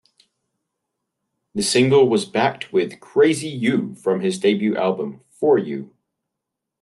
[1.53, 5.93] The single was backed with "Crazy You", from his debut album, "For You".